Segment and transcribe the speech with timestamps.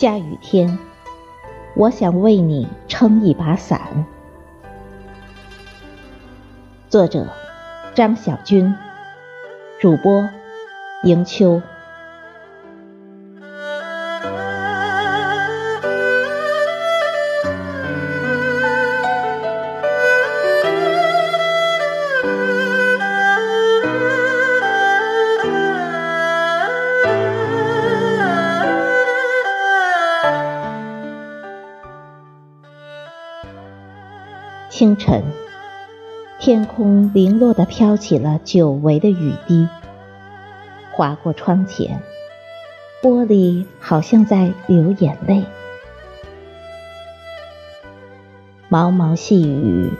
[0.00, 0.78] 下雨天，
[1.74, 4.06] 我想为你撑一把伞。
[6.88, 7.28] 作者：
[7.94, 8.74] 张小军，
[9.78, 10.26] 主播：
[11.02, 11.60] 迎秋。
[34.80, 35.22] 清晨，
[36.38, 39.68] 天空零落的飘起了久违的雨滴，
[40.92, 42.00] 划过窗前，
[43.02, 45.44] 玻璃好像在流眼泪。
[48.70, 49.90] 毛毛细雨，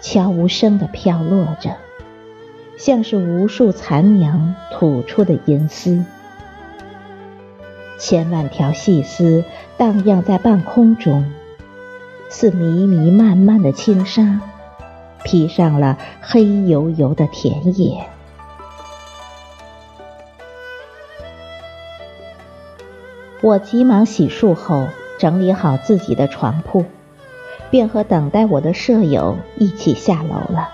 [0.00, 1.76] 悄无声的飘落着，
[2.78, 6.02] 像是无数残娘吐出的银丝。
[7.98, 9.44] 千万条细丝
[9.76, 11.30] 荡漾在半空中。
[12.38, 14.42] 似迷迷漫漫的轻纱，
[15.24, 18.06] 披上了黑油油的田野。
[23.40, 24.86] 我急忙洗漱后，
[25.18, 26.84] 整理好自己的床铺，
[27.70, 30.68] 便和等待我的舍友一起下楼了。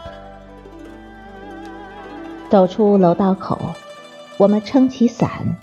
[2.51, 3.61] 走出楼道口，
[4.37, 5.57] 我们撑起伞，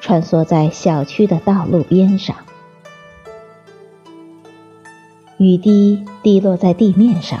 [0.00, 2.34] 穿梭在小区的道路边上。
[5.42, 7.40] 雨滴滴落在地面上，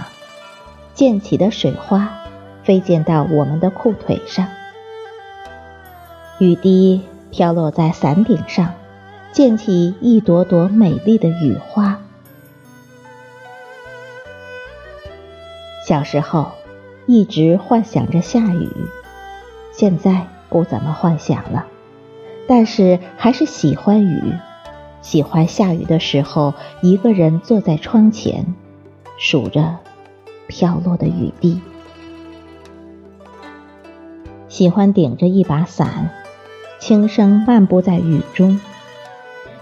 [0.92, 2.24] 溅起的水花
[2.64, 4.48] 飞溅到我们的裤腿上。
[6.40, 8.74] 雨滴飘落在伞顶上，
[9.30, 12.00] 溅起一朵朵美丽的雨花。
[15.86, 16.50] 小时候
[17.06, 18.68] 一直幻想着下雨，
[19.72, 21.66] 现在不怎么幻想了，
[22.48, 24.34] 但是还是喜欢雨。
[25.02, 28.54] 喜欢下雨的时候，一个人坐在窗前，
[29.18, 29.76] 数着
[30.46, 31.60] 飘落的雨滴。
[34.48, 36.10] 喜欢顶着一把伞，
[36.78, 38.60] 轻声漫步在雨中。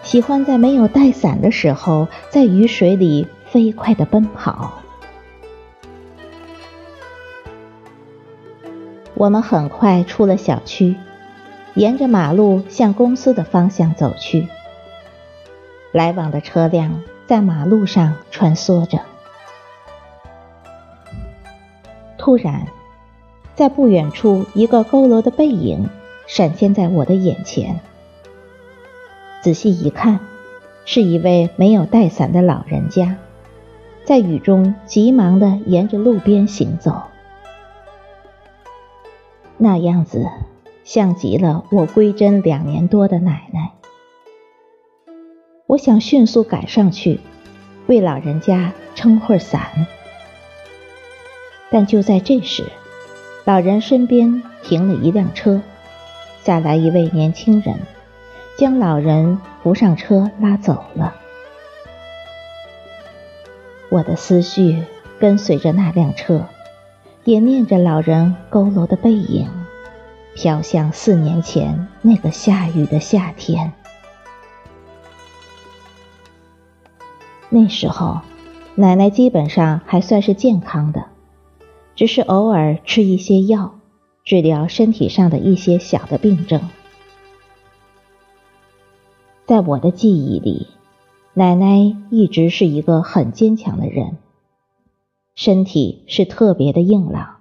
[0.02, 4.74] 喜欢在没有带伞的时候，在雨水里飞快地奔跑。
[9.14, 10.96] 我们很快出了小区，
[11.74, 14.48] 沿着马路向公司的方向走去。
[15.92, 19.00] 来往的车辆在马路上穿梭着。
[22.18, 22.66] 突然，
[23.54, 25.88] 在不远处，一个佝偻的背影
[26.26, 27.80] 闪现在我的眼前。
[29.42, 30.20] 仔细一看，
[30.84, 33.16] 是一位没有带伞的老人家，
[34.04, 37.02] 在雨中急忙地沿着路边行走。
[39.56, 40.28] 那样子，
[40.84, 43.72] 像极了我归真两年多的奶奶。
[45.70, 47.20] 我想迅速赶上去，
[47.86, 49.86] 为老人家撑会儿伞。
[51.70, 52.64] 但就在这时，
[53.44, 55.62] 老人身边停了一辆车，
[56.42, 57.76] 下来一位年轻人，
[58.58, 61.14] 将老人扶上车拉走了。
[63.90, 64.82] 我的思绪
[65.20, 66.46] 跟随着那辆车，
[67.22, 69.48] 也念着老人佝偻的背影，
[70.34, 73.72] 飘向四年前那个下雨的夏天。
[77.52, 78.20] 那时候，
[78.76, 81.06] 奶奶基本上还算是健康的，
[81.96, 83.74] 只是偶尔吃一些药，
[84.24, 86.70] 治疗身体上的一些小的病症。
[89.46, 90.68] 在我的记忆里，
[91.34, 94.18] 奶奶一直是一个很坚强的人，
[95.34, 97.38] 身体是特别的硬朗。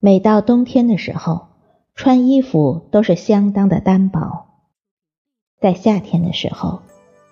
[0.00, 1.46] 每到冬天的时候，
[1.94, 4.46] 穿衣服都是相当的单薄，
[5.60, 6.82] 在夏天的时候。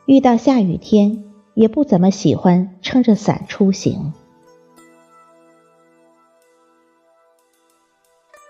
[0.06, 1.24] 遇到下雨天，
[1.54, 4.12] 也不怎么喜欢撑着伞出行。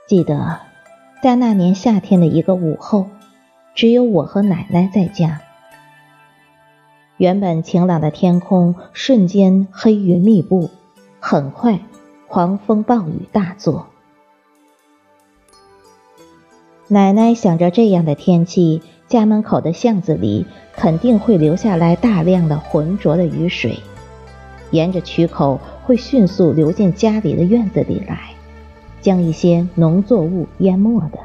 [0.08, 0.60] 记得
[1.22, 3.06] 在那年夏天的一个午后，
[3.74, 5.42] 只有我和奶奶在家。
[7.16, 10.70] 原本晴朗的天空瞬间黑云密布，
[11.20, 11.78] 很快
[12.26, 13.86] 狂风暴雨大作。
[16.88, 18.82] 奶奶想着这样的天气。
[19.14, 20.44] 家门口的巷子里
[20.74, 23.78] 肯定会流下来大量的浑浊的雨水，
[24.72, 28.30] 沿着渠口会迅速流进家里的院子里来，
[29.00, 31.18] 将一些农作物淹没的。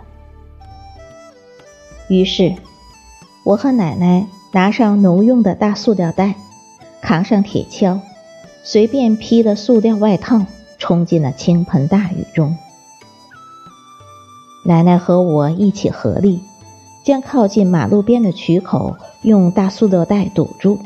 [2.09, 2.53] 于是，
[3.43, 6.35] 我和奶奶拿上农用的大塑料袋，
[7.01, 8.01] 扛上铁锹，
[8.61, 10.45] 随便披了塑料外套，
[10.77, 12.55] 冲进了倾盆大雨中。
[14.63, 16.39] 奶奶和我一起合力。
[17.09, 20.77] 将靠近马路边的渠口用大塑料袋堵住。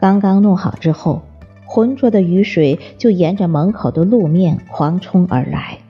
[0.00, 1.20] 刚刚弄好之后，
[1.66, 5.80] 浑浊的雨水就沿着门口的路面狂冲而来。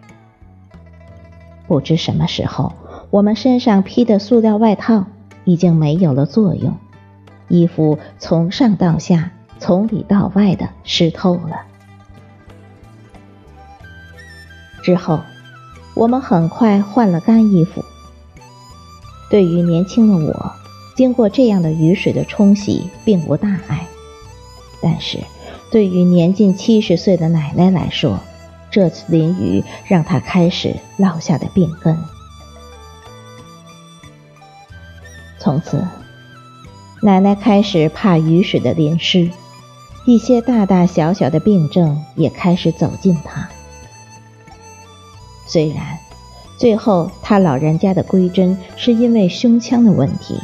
[1.68, 2.72] 不知什么时候，
[3.10, 5.04] 我们身上披的塑料外套
[5.44, 6.74] 已经没有了作用，
[7.46, 9.30] 衣服从上到下、
[9.60, 11.60] 从里到外的湿透了。
[14.82, 15.20] 之后，
[15.94, 17.84] 我们很快换了干衣服。
[19.30, 20.52] 对于年轻的我，
[20.96, 23.86] 经过这样的雨水的冲洗并无大碍，
[24.82, 25.18] 但是
[25.70, 28.18] 对于年近七十岁的奶奶来说，
[28.72, 31.96] 这次淋雨让她开始落下的病根。
[35.38, 35.86] 从此，
[37.00, 39.30] 奶奶开始怕雨水的淋湿，
[40.06, 43.48] 一些大大小小的病症也开始走近她。
[45.46, 45.98] 虽然。
[46.60, 50.38] 最后，他老人家的归真是因为胸腔的问题，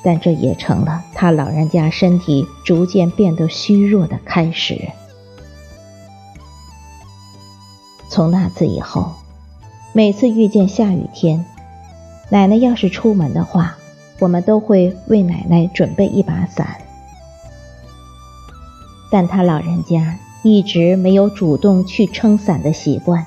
[0.00, 4.90] 但这也成了他老人家身体逐渐变得虚弱的开始。
[8.08, 9.14] 从那次以后，
[9.92, 11.44] 每次遇见下雨天，
[12.28, 13.76] 奶奶要是出门的话，
[14.20, 16.76] 我们都会为奶奶准备一把伞，
[19.10, 23.26] 但他老人家一直没有主动去撑伞的习惯。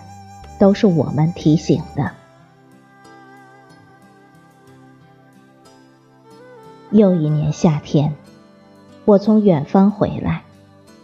[0.60, 2.12] 都是我们提醒的。
[6.92, 8.14] 又一年夏天，
[9.04, 10.44] 我从远方回来，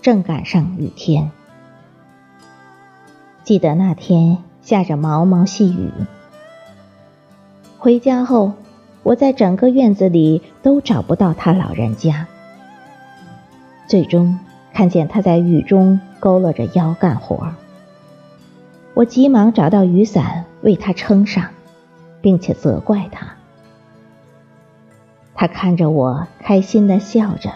[0.01, 1.31] 正赶上雨天。
[3.44, 5.92] 记得那天下着毛毛细雨。
[7.77, 8.53] 回家后，
[9.03, 12.27] 我在整个院子里都找不到他老人家。
[13.88, 14.39] 最终
[14.74, 17.53] 看见他在雨中佝偻着腰干活。
[19.01, 21.50] 我急忙找到雨伞为他撑上，
[22.21, 23.36] 并且责怪他。
[25.33, 27.51] 他看着我，开心的笑着，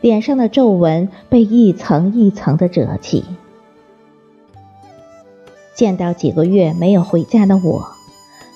[0.00, 3.24] 脸上的皱纹被一层一层的折起。
[5.74, 7.88] 见到几个月没有回家的我，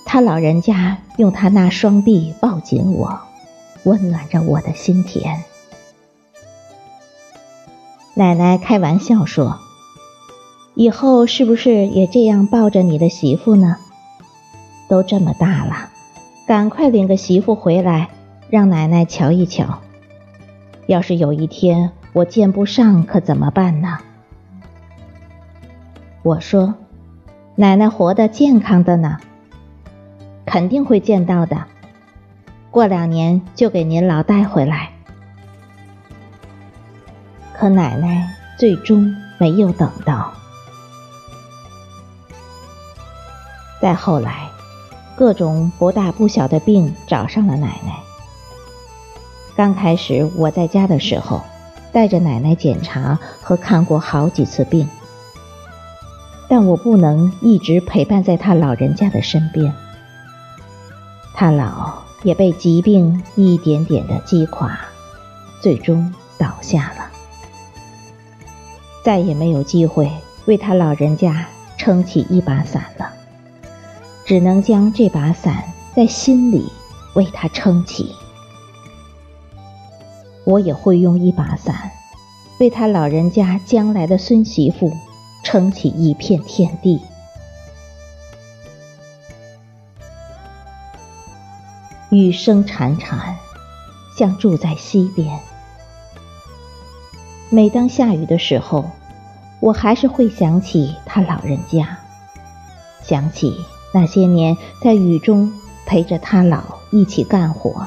[0.06, 3.18] 他老人家用他那双臂抱紧我，
[3.82, 5.42] 温暖着我的心田。
[8.14, 9.63] 奶奶开玩笑说。
[10.74, 13.76] 以后是不是也这样抱着你的媳妇呢？
[14.88, 15.90] 都这么大了，
[16.46, 18.10] 赶快领个媳妇回来，
[18.50, 19.78] 让奶奶瞧一瞧。
[20.86, 23.98] 要是有一天我见不上，可怎么办呢？
[26.22, 26.74] 我说，
[27.54, 29.18] 奶奶活得健康的呢，
[30.44, 31.64] 肯定会见到的。
[32.72, 34.90] 过两年就给您老带回来。
[37.52, 40.32] 可奶奶最终没有等到。
[43.84, 44.48] 再后来，
[45.14, 47.98] 各种不大不小的病找上了奶奶。
[49.54, 51.42] 刚开始我在家的时候，
[51.92, 54.88] 带着奶奶检查和看过好几次病，
[56.48, 59.70] 但我不能一直陪伴在他老人家的身边。
[61.34, 61.92] 他老
[62.22, 64.80] 也被疾病一点点的击垮，
[65.60, 67.10] 最终倒下了，
[69.04, 70.10] 再也没有机会
[70.46, 73.10] 为他老人家撑起一把伞了。
[74.24, 75.64] 只能将这把伞
[75.94, 76.70] 在心里
[77.14, 78.14] 为他撑起。
[80.44, 81.90] 我也会用一把伞，
[82.58, 84.92] 为他老人家将来的孙媳妇
[85.42, 87.00] 撑起一片天地。
[92.10, 93.34] 雨声潺潺，
[94.18, 95.40] 像住在溪边。
[97.50, 98.90] 每当下雨的时候，
[99.60, 101.98] 我还是会想起他老人家，
[103.02, 103.54] 想起。
[103.94, 105.52] 那些年在雨中
[105.86, 107.86] 陪着他老一起干活，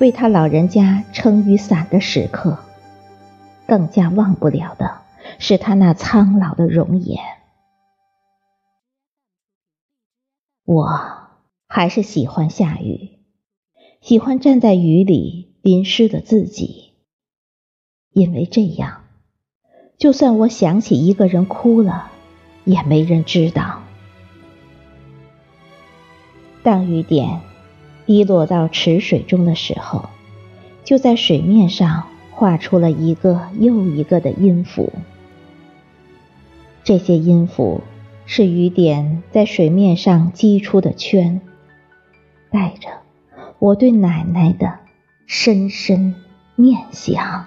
[0.00, 2.58] 为他老人家撑雨伞的时刻，
[3.64, 5.02] 更加忘不了的
[5.38, 7.22] 是他那苍老的容颜。
[10.64, 10.98] 我
[11.68, 13.20] 还是喜欢下雨，
[14.00, 16.94] 喜欢站在雨里淋湿的自己，
[18.12, 19.04] 因为这样，
[19.98, 22.10] 就算我想起一个人哭了，
[22.64, 23.77] 也没人知道。
[26.68, 27.40] 当雨点
[28.04, 30.10] 滴落到池水中的时候，
[30.84, 34.92] 就在水面上画出了一个又一个的音符。
[36.84, 37.80] 这些音符
[38.26, 41.40] 是雨点在水面上击出的圈，
[42.50, 42.90] 带着
[43.58, 44.74] 我对奶奶的
[45.26, 46.16] 深深
[46.54, 47.46] 念想。